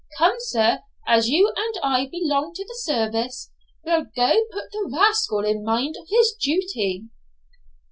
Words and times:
Come, 0.17 0.33
sir, 0.39 0.79
as 1.05 1.29
you 1.29 1.53
and 1.55 1.75
I 1.83 2.09
belong 2.09 2.53
to 2.55 2.63
the 2.65 2.73
service, 2.75 3.51
we'll 3.83 4.05
go 4.05 4.45
put 4.51 4.71
the 4.71 4.89
rascal 4.91 5.45
in 5.45 5.63
mind 5.63 5.95
of 5.95 6.07
his 6.09 6.33
duty.' 6.41 7.09